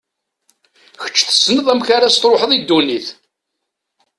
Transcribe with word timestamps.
Kečč 1.01 1.19
tessneḍ 1.23 1.67
amek 1.73 1.89
ad 1.95 2.03
as-tṛuḥeḍ 2.05 2.51
i 2.53 2.59
ddunit. 2.61 3.07